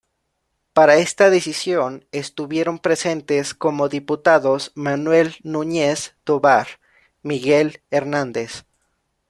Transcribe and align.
Para 0.73 0.95
esta 0.97 1.29
decisión 1.29 2.07
estuvieron 2.11 2.79
presentes 2.79 3.53
como 3.53 3.87
diputados 3.87 4.71
Manuel 4.73 5.35
Núñez 5.43 6.15
Tovar, 6.23 6.65
Miguel 7.21 7.83
Hernández. 7.91 8.65